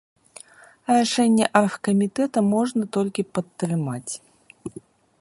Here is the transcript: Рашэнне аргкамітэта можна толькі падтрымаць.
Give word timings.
Рашэнне 0.95 1.45
аргкамітэта 1.61 2.45
можна 2.55 2.83
толькі 2.99 3.27
падтрымаць. 3.37 4.13